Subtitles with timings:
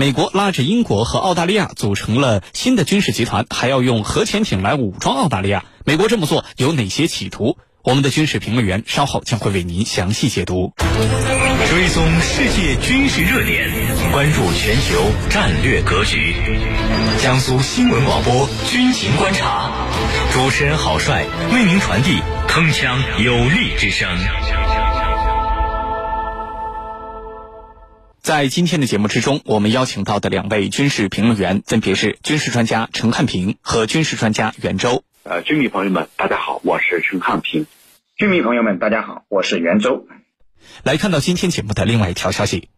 [0.00, 5.66] 美国拉着英国和澳大利亚组成了新的军事集团，还要用核潜艇来武装澳大利亚。
[5.84, 7.58] 美国这么做有哪些企图？
[7.84, 10.72] 我们的军事评论员稍后将会为您详细解读。
[11.68, 13.70] 追踪世界军事热点，
[14.10, 16.34] 关注全球战略格局。
[17.22, 19.70] 江苏新闻广播军情观察，
[20.32, 24.08] 主持人郝帅为您传递铿锵有力之声。
[28.22, 35.04] 在今天的节目之中，我们邀请到的两位军事评论员分别是军事专家陈汉平和军事专家袁周。
[35.22, 37.66] 呃，军迷朋友们，大家好，我是陈汉平。
[38.16, 40.06] 军迷朋友们，大家好，我是袁周。
[40.82, 42.68] 来看到今天节目的另外一条消息，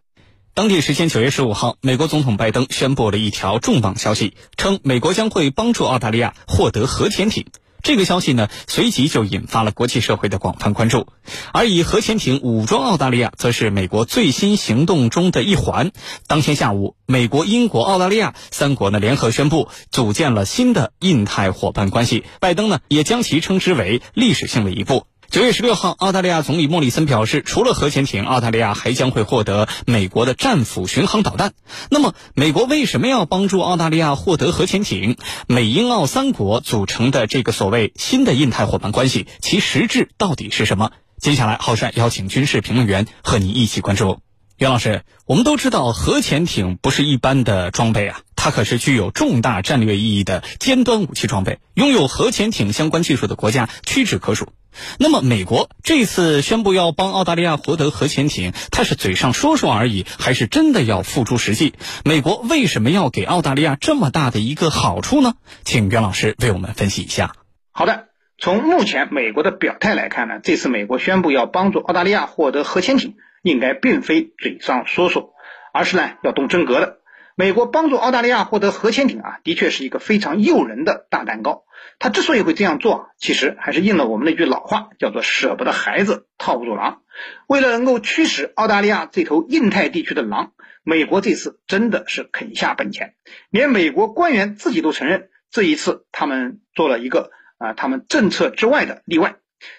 [0.55, 7.47] 当地时间九月十五号，美国总统拜登宣布了一条重磅消息，称美国将会帮助澳大利亚获得核潜艇。
[7.83, 11.09] 这个消息呢，随即就引发了国际社会的广泛关注。
[11.53, 15.91] 而以核潜艇武装澳大利亚，则是美国最新行动中的一环。
[16.27, 22.25] 当天下午，美国、英国、澳大利亚三国呢联合宣布组建了新的印太伙伴关系。
[22.41, 25.05] 拜登呢也将其称之为历史性的一步。
[25.33, 31.55] 九月十六号，澳大利亚总理莫里森表示，除了核潜艇，澳大利亚还将会获得美国的战斧巡航导弹。
[31.89, 35.17] 那么，美国为什么要帮助澳大利亚获得核潜艇？
[35.47, 40.91] 美英澳三国组成的这个所谓新的印太伙伴关系，其实质到底是什么？
[41.19, 44.19] 接下来，浩帅邀请军事评论员和你一起关注。
[44.63, 54.53] 袁老师，我们都知道核潜艇不是一般的装备啊，它可是具有重大战略意义的尖端武器装备，拥有核潜艇相关技术的国家屈指可数。
[55.01, 61.75] 那么，美国这次宣布要帮澳大利亚获得核潜艇，它是嘴上说说而已，还是真的要付诸实际？
[62.05, 65.35] 美国为什么要给澳大利亚这么大的一个好处呢？
[65.65, 67.35] 请袁老师为我们分析一下。
[67.73, 68.07] 好的，
[68.39, 75.35] 从目前美国的表态来看呢，这次美国宣布要帮助澳大利亚获得核潜艇，应该并非嘴上说说，
[75.73, 76.99] 而是呢要动真格的。
[77.35, 81.65] 美国帮助澳大利亚获得核潜艇啊，的确是一个非常诱人的大蛋糕。
[81.99, 87.03] 他之所以会这样做，其实还是应了我们那句老话，叫做“舍不得孩子套不住狼”。
[87.49, 90.53] 为了能够驱使澳大利亚这头印太地区的狼，
[90.85, 93.15] 美国这次真的是肯下本钱。
[93.51, 99.37] 连美国官员自己都承认，这一次他们做了一个啊，他们政策之外的例外。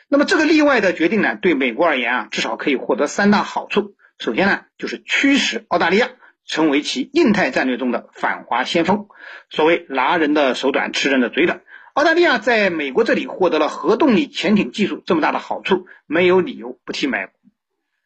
[0.07, 3.95] 那么这个例外的决定呢，对美国而言啊，至少可以获得三大好处。
[4.19, 6.09] 首先呢，就是驱使澳大利亚
[6.45, 9.07] 成为其印太战略中的反华先锋。
[9.49, 11.61] 所谓拿人的手短，吃人的嘴短。
[11.93, 17.27] 澳大利亚在美国这里获得了核动力潜艇技术这么大的好处，没有理由不替美，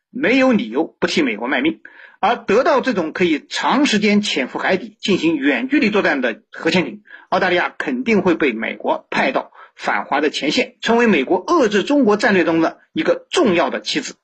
[0.09, 1.81] 没有理由不替美国卖命。
[2.19, 14.15] 而得到这种可以长时间潜伏海底进行远距离作战的核潜艇，澳大利亚肯定会被美国派到反华的前线，成为美国遏制中国战略中的一个重要的棋子。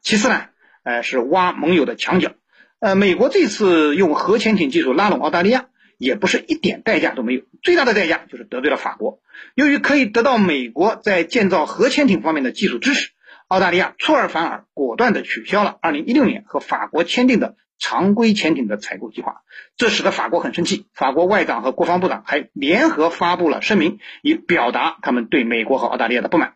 [0.00, 0.46] 其次呢，
[0.82, 2.32] 呃，是挖盟友的墙角。
[2.80, 5.66] 呃，美国这次用核潜艇技术拉拢澳大利亚。
[5.98, 9.20] 也不是一点代价都没有，最大的代价就是得罪了法国。
[9.54, 13.10] 由于可以得到美国在建造核潜艇方面的技术支持，
[13.46, 19.42] 澳大利亚出尔反尔，果断地取消了2016年和法国签订的常规潜艇的采购计划，
[19.76, 20.86] 这使得法国很生气。
[20.94, 26.54] 法国外长和国防部长还联合发布了声明，以表达他们对美国和澳大利亚的不满。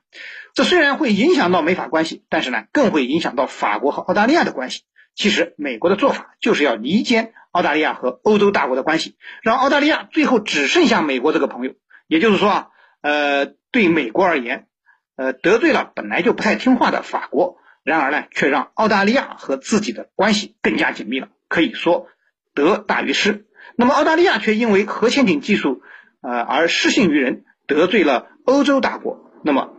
[0.55, 4.83] 这虽然会影响到美法关系，但是呢，更会影响到法国和澳大利亚的关系。
[5.17, 11.73] 其实，美国的做法就是要离间澳大利亚和欧洲大国的关系，让澳大利亚最后只剩下美国这个朋友。
[12.07, 12.69] 也就是说啊，
[13.01, 14.69] 呃，对美国而言，
[15.17, 21.29] 呃，得罪了本来就不太听话的法国，然而呢，却让澳大利亚和自己的关系更加紧密了。
[21.47, 22.09] 可以说
[22.53, 23.47] 得大于失。
[23.77, 25.83] 那么，澳大利亚却因为核潜艇技术，
[26.21, 29.31] 呃，而失信于人，得罪了欧洲大国。
[29.45, 29.73] 那么，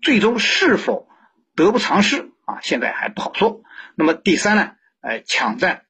[0.00, 1.06] 最终是否
[1.54, 2.60] 得不偿失啊？
[2.62, 3.60] 现在还不好说。
[3.94, 4.70] 那么第三呢？
[5.02, 5.82] 呃，抢占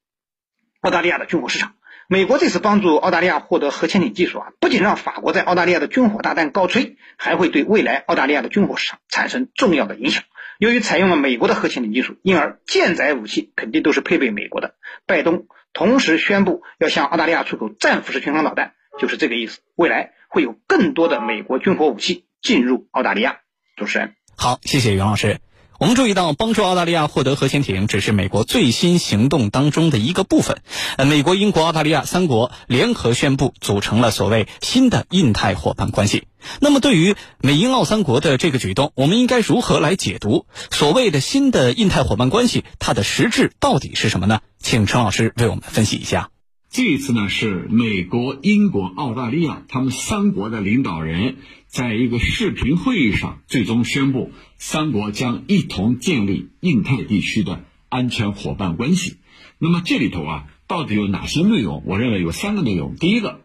[0.80, 1.74] 澳大利亚的军火市场。
[2.08, 10.24] 美国这次帮助澳大利亚获得核潜艇技术啊，不仅让法国在澳大利亚的军火大弹高吹，还会对未来澳大利亚的军火市场产生重要的影响。
[10.58, 14.74] 由于采用了美国的核潜艇技术，因而舰载武器肯定都是配备美国的。
[15.06, 19.60] 拜登同时宣布要向澳大利亚出口战斧式巡航导弹，就是这个意思。
[19.74, 23.40] 未来会有更多的美国军火武器进入澳大利亚。
[23.76, 25.40] 主持人，好，谢谢袁老师。
[25.82, 30.62] 我们注意到，帮助澳大利亚获得核潜艇只是美国最新行动当中的一个部分。
[30.96, 36.28] 呃，美国、英国、澳大利亚三国联合宣布组成了所谓新的印太伙伴关系。
[36.60, 42.62] 那么，对于美英澳三国的这个举动，我们应该如何来解读所谓的新的印太伙伴关系？
[42.78, 44.38] 它的实质到底是什么呢？
[44.60, 46.30] 请陈老师为我们分析一下。
[46.70, 51.38] 这一次呢，是美国、英国、澳大利亚他们三国的领导人。
[51.72, 59.16] 在一个视频会议上，最终宣布三国将一同建立印太地区的安全伙伴关系。
[59.56, 61.82] 那么这里头啊，到底有哪些内容？
[61.86, 62.96] 我认为有三个内容。
[62.96, 63.40] 第一个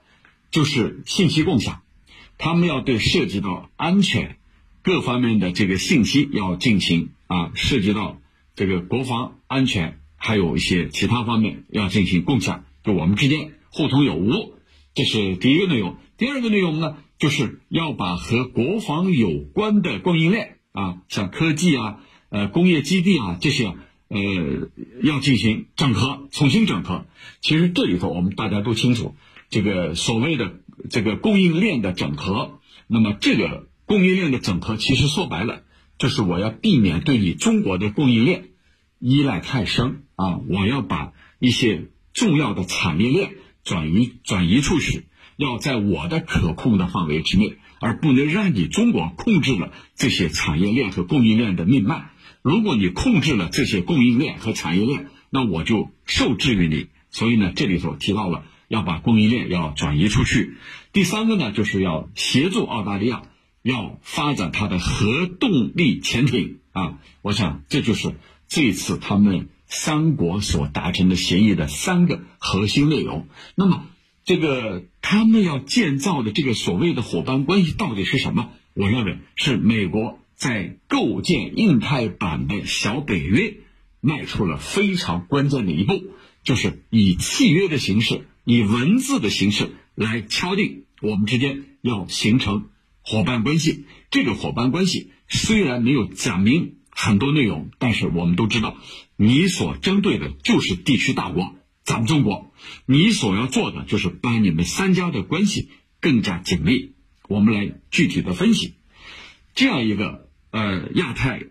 [0.51, 1.83] 就是信息共享，
[2.38, 4.35] 他们要对涉及到安全
[4.81, 8.19] 各方面的这个信息要进行啊，涉及到
[8.56, 14.53] 这个国防安全，还有一些其他方面要进行共享，就我们之间互通有无，
[14.94, 15.95] 这是第一个内容。
[16.18, 21.99] 第二个内容呢，就是要把和国防有关的供应链啊，像科技啊、
[22.29, 23.75] 呃工业基地啊这些。
[24.09, 24.19] 呃，
[25.03, 27.07] 要进行整合，重新整合。
[27.41, 29.17] 其实这里头我们大家都清楚，
[29.49, 35.63] 这个所谓的这个供应链的整合，那么这个供应链的整合，其实说白了，
[35.97, 38.51] 就是我要避免对你中国的供应链
[38.97, 43.35] 依赖太深啊，我要把一些重要的产业链
[43.65, 45.03] 转移转移出去，
[45.38, 52.10] 要在我的可控的范围之内，而不能让你中国控制了这些产业链和供应链的命脉。
[52.42, 56.88] 如果你控制了这些供应链和产业链，那我就受制于你。
[57.10, 60.56] 所以呢，这里头提到了要把供应链要转移出去。
[60.92, 63.24] 第三个呢，就是要协助澳大利亚
[63.62, 67.00] 要发展它的核动力潜艇啊。
[67.22, 68.16] 我想这就是
[68.48, 73.28] 这次他们三国所达成的协议的三个核心内容。
[73.56, 73.86] 那么，
[74.27, 78.50] 这个他们要建造的这个所谓的伙伴关系到底是什么？
[78.74, 80.19] 我认为是美国。
[80.35, 83.56] 在构建印太版的小北约，
[84.01, 86.03] 迈出了非常关键的一步，
[86.44, 92.65] 就是以契约的形式，以文字的形式来敲定我们之间要形成
[93.01, 93.85] 伙伴关系。
[94.12, 98.77] 这个伙伴关系虽然没有讲明很多内容，但是我们都知道，
[99.15, 102.46] 你所针对的就是地区大国，咱们中国，
[102.86, 105.69] 你所要做的就是把你们三家的关系
[106.00, 106.94] 更加紧密。
[107.27, 108.75] 我们来具体的分析
[109.56, 110.25] 这样一个。
[110.50, 111.44] 呃，亚太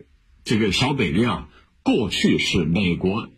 [0.43, 1.49] 这个小北约啊，
[1.83, 3.29] 过去是美国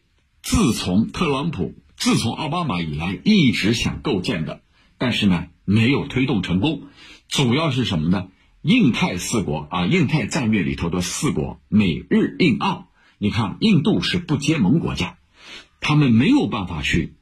[0.41, 4.63] 自从特朗普、自从奥巴马以来一直想构建的，
[4.99, 6.85] 但是呢没有推动成功。
[7.29, 8.29] 主要是什么呢？
[8.63, 12.89] 印太四国啊，印太战略里头的四国美日印澳，
[13.19, 15.19] 你看印度是不结盟国家，
[15.81, 17.17] 他们没有办法去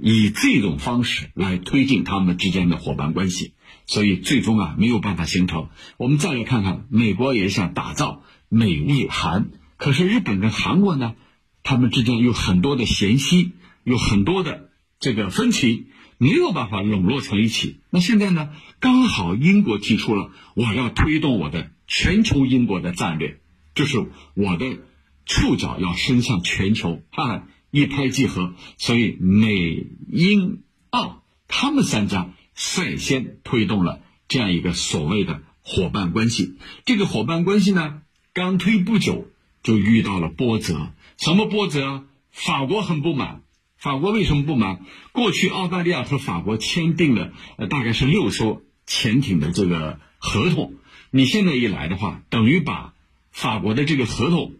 [0.00, 3.52] 以这种方式来推进他们之间的伙伴关系。
[3.86, 5.68] 所以最终啊没有办法形成。
[5.96, 11.14] 我们再来看看，美国也想打造美日韩，可是日本跟韩国呢，
[11.62, 13.52] 他们之间有很多的嫌隙，
[13.84, 15.86] 有很多的这个分歧，
[16.18, 17.78] 没有办法笼络成一起。
[17.90, 18.50] 那现在呢，
[18.80, 23.38] 刚好英国提出了我要推动我的全球英国的战略，
[23.74, 24.04] 就是
[24.34, 24.78] 我的
[25.26, 28.54] 触角要伸向全球，哈哈，一拍即合。
[28.76, 32.32] 所以美英澳他们三家。
[32.58, 36.56] 率先推动了这样一个所谓的伙伴关系。
[36.86, 38.00] 这个伙伴关系呢，
[38.32, 39.28] 刚推不久
[39.62, 40.94] 就遇到了波折。
[41.18, 42.06] 什么波折？
[42.30, 43.42] 法国很不满。
[43.76, 44.86] 法国为什么不满？
[45.12, 50.76] 过去澳大利亚和法国签订了呃大概是六艘潜艇的这个合同。
[51.10, 52.94] 你现在一来的话，等于把
[53.30, 54.54] 法国的这个合同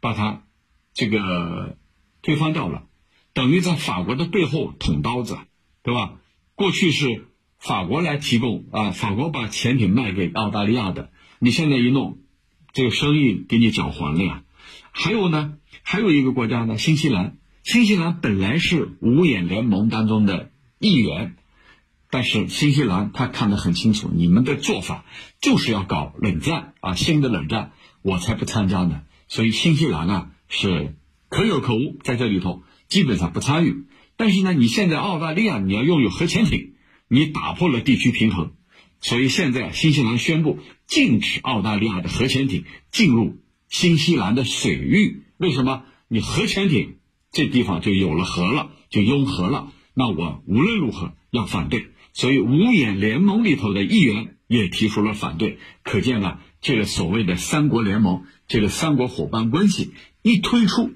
[0.00, 0.42] 把它
[0.92, 1.78] 这个
[2.22, 2.84] 推翻掉了，
[3.34, 5.36] 等于在法国的背后捅刀子，
[5.82, 6.14] 对吧？
[6.54, 7.26] 过去是
[7.58, 11.10] 法国来提供啊，法国把潜艇卖给澳大利亚的。
[11.40, 12.18] 你现在一弄，
[12.72, 14.44] 这个生意给你搅黄了呀。
[14.92, 17.36] 还有呢，还有一个国家呢，新西兰。
[17.64, 21.36] 新西兰本来是五眼联盟当中的一员，
[22.10, 25.04] 但是新西兰他看得很清楚，你们的做法
[25.40, 29.02] 就是要搞冷战啊，新的冷战，我才不参加呢。
[29.28, 30.96] 所以新西兰啊是
[31.32, 33.86] 可有可无，在这里头基本上不参与。
[34.18, 36.74] 但是呢，你现在澳大利亚你要拥有核潜艇，
[37.08, 38.52] 你打破了地区平衡，
[39.00, 43.38] 所以现在新西兰宣布禁止澳大利亚的核潜艇进入
[43.70, 45.22] 新西兰的水域。
[45.38, 45.84] 为什么？
[46.06, 46.96] 你核潜艇
[47.30, 49.72] 这地方就有了核了，就拥核了。
[49.94, 51.86] 那我无论如何要反对。
[52.12, 55.58] 所以五眼联盟里头的议员也提出了反对。
[55.82, 60.90] 可见啊，这个所谓的三国联盟，这个三国伙伴关系一推出，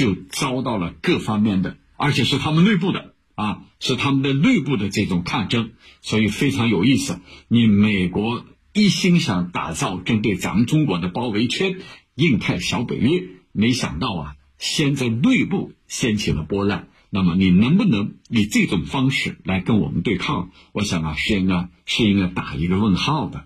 [0.00, 1.76] 就遭到了各方面的。
[1.96, 7.20] 而且是他们内部的啊，是他们的内部的这种抗争，所以非常有意思。
[7.48, 11.76] 你美国一心想打造针对咱们中国的包围圈，
[12.14, 16.88] 印太小北约，没想到啊，先在内部掀起了波澜。
[17.10, 20.52] 那么你能不能以这种方式来跟我们对抗？
[20.72, 23.44] 我想啊，是应该是应该打一个问号的。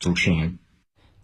[0.00, 0.58] 主持人。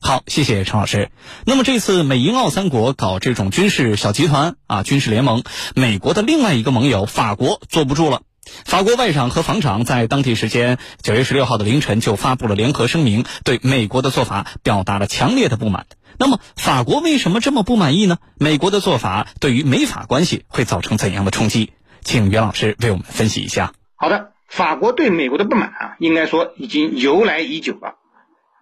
[0.04, 1.10] 好，谢谢陈老师。
[1.46, 5.44] 那么这次美英澳三国搞这种军事小集团啊，军事联盟，
[5.76, 8.22] 美国的另外一个盟友法国坐不住了。
[8.64, 15.86] 法国外长和防长在当地时间九月十六号的凌晨就发布了联合声明，对美国的做法表达了强烈的不满。
[16.18, 18.18] 那么法国为什么这么不满意呢？
[18.36, 21.74] 美国的做法对于美法关系会造成怎样的冲击？
[22.02, 23.72] 请袁老师为我们分析一下。
[23.94, 28.01] 好的，法国对美国的不满啊，应该说已经由来已久了。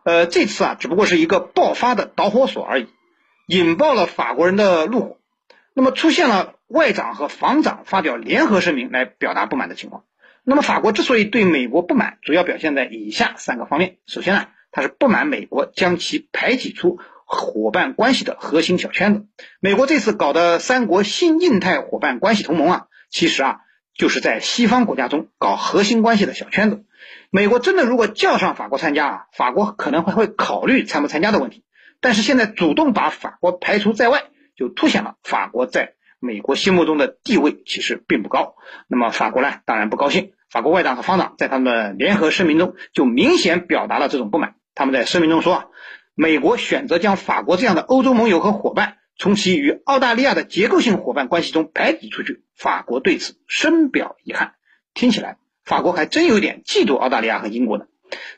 [0.04, 2.88] 呃，这次啊，只不过是一个爆发的导火索而已，
[3.46, 5.16] 引爆了法国人的怒火。
[5.74, 10.04] 那么出现了外长和防长发表联合声明来表达不满的情况。
[10.42, 13.98] 那么法国之所以对美国不满，主要表现在以下三个方面。
[14.06, 19.26] 首先呢，他是不满美国将其排挤出伙伴关系的核心小圈子。
[19.60, 23.60] 美国这次搞的三国新印太伙伴关系同盟啊，其实啊
[23.94, 26.84] 就是在西方国家中搞核心关系的小圈子。
[27.30, 31.64] 美国真的如果叫上法国参加啊，法国可能还会考虑参不参加的问题。
[32.00, 34.24] 但是现在主动把法国排除在外，
[34.56, 38.54] 就凸显了法国在美国心目中的地位其实并不高。
[38.88, 40.32] 那么法国呢，当然不高兴。
[40.48, 44.56] 法国外长和方长在他们的联合声明中就明显表达了这种不满。
[44.74, 45.64] 他们在声明中说啊，
[46.14, 54.54] 美国选择将法国这样的欧洲盟友和伙伴从其与澳大利亚的结构性伙伴关系中排挤出去，法国对此深表遗憾。
[54.94, 55.36] 听起来。
[55.64, 57.86] 法国还真有点嫉妒澳大利亚和英国呢。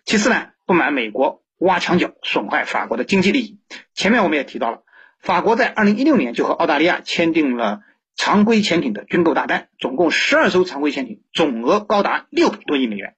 [0.05, 3.59] 其次呢，不满美国挖墙脚，损害法国的经济利益。
[3.95, 4.83] 前面我们也提到了，
[5.21, 7.81] 法国在二零一六年就和澳大利亚签订了
[8.17, 13.15] 常规潜艇的军购大单，总共十二艘常规潜艇，总额高达六百多亿美元。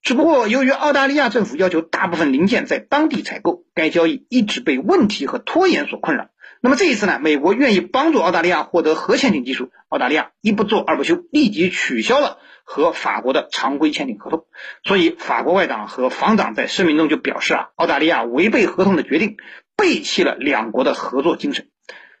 [0.00, 6.28] 只不过由于澳大利亚政府要求大部分零件在当地采购，该交易一直被问题和拖延所困扰。
[6.66, 12.38] 那么这一次呢，美国愿意帮助澳大利亚获得核潜艇技术，澳大利亚一不做二不休，立即取消了。
[12.64, 14.46] 和法国的常规潜艇合同，
[14.82, 19.36] 所以法国外长和防长在声明中就表示啊，澳大利亚违背合同的决定，
[19.76, 21.68] 背弃了两国的合作精神。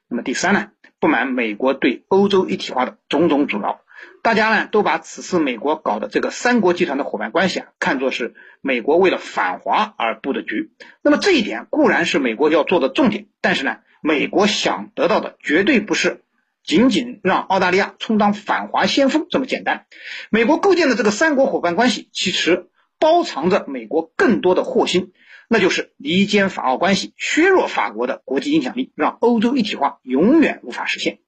[0.08, 0.68] 那么第三呢，
[1.00, 3.80] 不满美国对欧洲一体化的种种阻挠，
[4.22, 10.70] 大家呢都把此次美国搞的这个三国集团的伙伴关系啊，看作是美国为了反华而布的局。
[11.02, 16.22] 那么这一点固然是美国要做的重点，但是呢，美国想得到的绝对不是。
[16.62, 19.86] 仅仅让澳大利亚充当反华先锋这么简单，
[20.30, 22.66] 美国构建的这个三国伙伴关系，其实
[22.98, 25.12] 包藏着美国更多的祸心，
[25.48, 31.20] 那就是离间法澳关系，削弱法国的国际影响力，让欧洲一体化永远无法实现。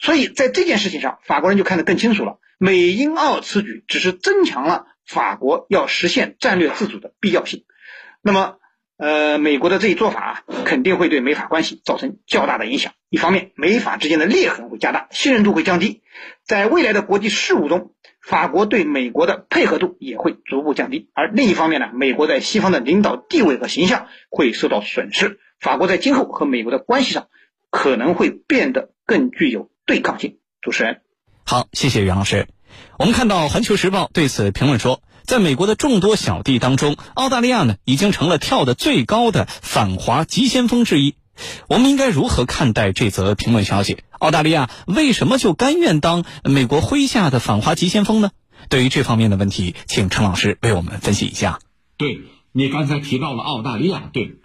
[0.00, 7.64] 所以在这件事情上，法国人就看得更清楚了，美英澳此举只是增强了法国要实现战略自主的必要性。
[8.20, 8.56] 那么。
[8.98, 12.92] 呃，美国的这一做法肯定会对美法关系造成较大的影响。
[13.08, 16.02] 一方面，美法之间的裂痕会加大，信任度会降低，
[16.44, 21.10] 在未来的国际事务中，法国对美国的配合度也会逐步降低。
[21.14, 27.26] 而另一方面呢，美国在西方的领导地位和形象会受到损失，法国在今后和美国的关系上
[27.70, 30.38] 可能会变得更具有对抗性。
[30.60, 31.00] 主持人，
[31.44, 32.46] 好，谢谢袁老师。
[32.98, 35.02] 我们看到《环球时报》对此评论说。
[35.24, 41.14] 在美国的众多小弟当中，澳大利亚呢已经成了跳得最高的反华急先锋之一。
[41.68, 43.98] 我们应该如何看待这则评论消息？
[44.18, 48.30] 澳大利亚为什么就甘愿当美国麾下的反华急先锋呢？
[48.68, 51.58] 对于这方面的问题，请陈老师为我们分析一下。
[51.96, 52.20] 对
[52.52, 54.36] 你刚才提到了澳大利亚，对，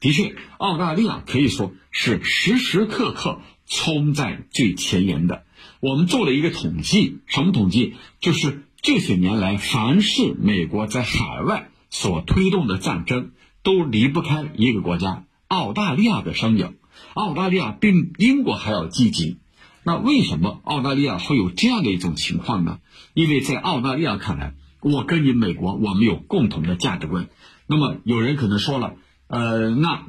[0.00, 5.42] 的确，澳大利亚可以说是时时刻刻冲在最前沿的。
[5.80, 7.96] 我们做了一个统计，什么统计？
[8.20, 8.62] 就是。
[8.86, 13.32] 这些年来，凡是美国在海外所推动的战争，
[13.64, 16.76] 都离不开一个国家——澳大利亚的身影。
[17.14, 19.38] 澳大利亚比英国还要积极。
[19.82, 22.78] 那为什么澳大利亚会有这样的一种情况呢？
[23.12, 27.28] 因为在澳大利亚看来，我跟你美国，我们有共同的价值观。
[27.66, 28.94] 那么有人可能说了，
[29.26, 30.04] 呃，那。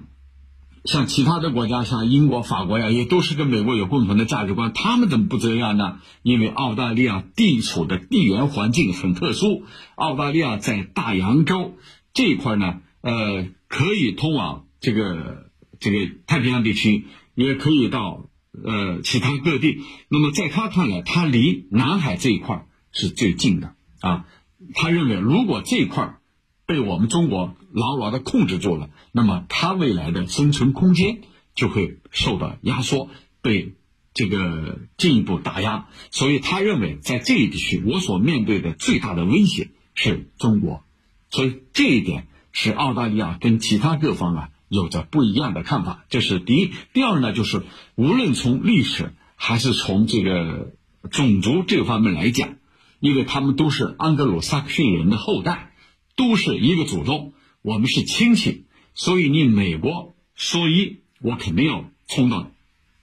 [0.88, 4.72] 像其他的国家，像英国、法国呀，也都是跟美国有共同的价值观。
[4.74, 6.00] 他们怎么不这样呢？
[6.24, 9.64] 因为澳大利亚地处的地缘环境很特殊，
[9.96, 11.76] 澳大利亚在大洋洲
[12.14, 15.52] 这一块呢，呃，可以通往这个
[15.82, 18.30] 这个太平洋地区，也可以到
[18.64, 19.82] 呃其他各地。
[20.08, 24.26] 那么在他看来，他离南海这一块是最近的啊。
[24.74, 26.18] 他认为，如果这一块
[26.66, 31.22] 被我们中国牢牢的控制住了，那么它未来的生存空间
[31.54, 33.10] 就会受到压缩，
[33.44, 33.76] 被
[34.16, 35.88] 这个进一步打压。
[36.10, 40.84] 所以他认为，在这一地区，我所面对的最大的威胁是中国。
[41.30, 46.04] 所以这一点是澳大利亚跟其他各方啊有着不一样的看法。
[46.10, 46.72] 这是第一。
[46.94, 47.62] 第二呢，就是
[47.94, 50.74] 无论从历史还是从这个
[51.12, 52.56] 种族这方面来讲，
[53.00, 55.74] 因为他们都是安格鲁萨克逊人的后代。
[56.20, 57.34] 都是一个祖宗，
[57.68, 58.64] 我们是亲戚，
[58.96, 62.50] 所以你美国说一，我肯定要冲到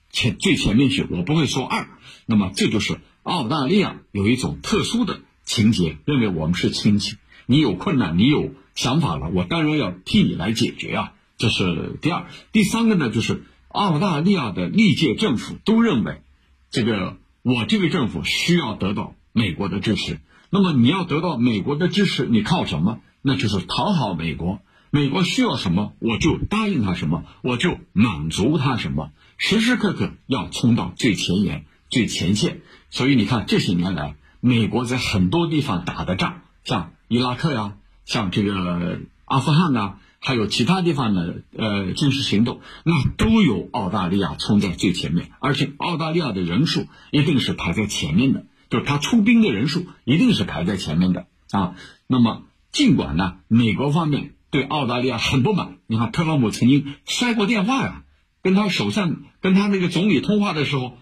[0.09, 1.87] 前最前面去，我不会说二。
[2.25, 11.13] 那么这就是澳大利亚有一种特殊的情节，认为我们是亲戚，你有困难，你有想法了，我当然要替你来解决啊。
[11.37, 16.23] 这是第二，第三个呢，就是澳大利亚的历届政府都认为，
[16.71, 20.19] 这个我这个政府需要得到美国的支持。
[20.49, 22.99] 那么你要得到美国的支持，你靠什么？
[23.27, 24.59] 那就是讨好美国。
[24.91, 32.61] 美国需要什么，我就答应他什么，我就满足他什么，时时刻刻要冲到最前沿、最前线。
[32.91, 37.73] 所以你看，这些年来，美国在很多地方打的仗，像伊拉克呀，
[38.05, 51.75] 像这个阿富汗呐，还有其他地方的呃军事行动，那都有澳大利亚冲在最前面，而且澳大利亚的人数一定是排在前面的，就是他出兵的人数一定是排在前面的啊。
[52.07, 52.43] 那么，
[52.75, 54.33] 尽管呢，美国方面。
[54.51, 58.03] 对澳大利亚很不满，你看特朗普曾经摔过电话呀，
[58.41, 60.97] 跟他首相、跟他那个总理通话的时候，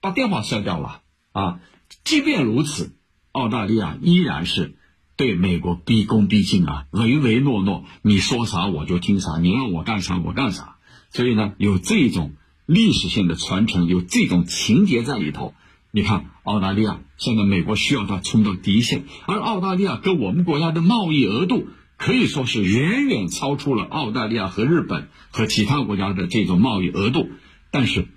[0.00, 1.00] 把电话摔掉了
[1.32, 1.60] 啊。
[2.04, 2.94] 即便如此，
[3.32, 4.76] 澳大利亚依然是
[5.16, 10.76] 对美国毕恭毕敬啊，唯唯诺诺，你说啥我就听啥，你让我干啥我干啥。
[11.10, 12.34] 所以呢，有这种
[12.66, 15.54] 历史性的传承，有这种情节在里头。
[15.92, 21.68] 你看，澳大利亚现在美国需要它冲到第一线，而澳大利亚跟我们国家的贸易额度。
[21.98, 27.30] 可以说是远远超出了澳大利亚和日本和其他国家的这种贸易额度，
[27.70, 28.08] 但是，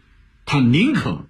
[0.44, 1.28] 他宁可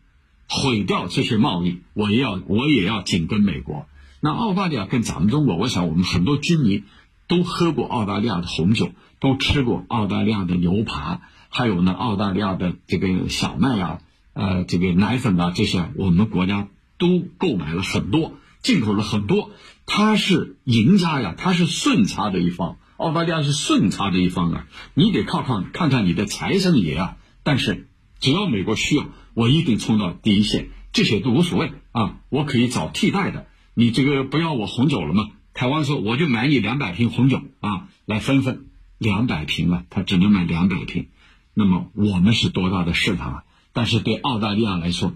[0.48, 3.88] 毁掉这些贸易，我也要我也要紧跟美国。
[4.22, 6.86] 那澳大利亚跟咱们中国，我想我们很多居民
[7.28, 14.00] 都喝过澳大利亚的红酒，都吃过澳大利亚的牛扒，还有呢澳大利亚的这个小麦啊，
[14.36, 16.68] 呃，这个奶粉啊这些，我们国家
[17.00, 18.34] 都购买了很多。
[18.62, 19.52] 进口了很多，
[19.86, 22.78] 它是赢家呀，它是顺差的一方。
[22.98, 27.18] 澳大利亚是顺差的一方啊，你得靠看看看你的财神爷啊。
[27.44, 27.88] 但是
[28.20, 33.46] 只要美国需要，我一定冲到第一线，这些都无所谓啊，我可以找替代的。
[33.76, 35.30] 你这个不要我红酒了吗？
[35.54, 38.66] 台湾说我就买你两百瓶红酒啊，来分分
[38.98, 41.10] 两百瓶啊，他只能买两百瓶。
[41.54, 43.44] 那么我们是多大的市场啊？
[43.76, 45.14] 但是对澳大利亚来说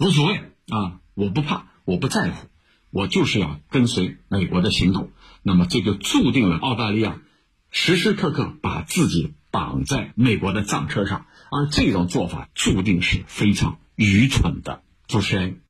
[0.00, 0.34] 无所谓
[0.68, 2.48] 啊，我不怕，我不在乎。
[2.90, 5.12] 我就是要跟随美国的行动，
[5.44, 7.20] 那么这就注定了澳大利亚
[7.70, 14.82] 时时刻刻把自己绑在美国的战车上，而这种做法注定是非常愚蠢的。
[15.06, 15.60] 主持人。